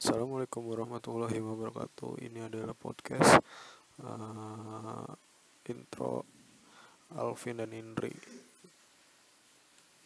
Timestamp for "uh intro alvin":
4.00-7.60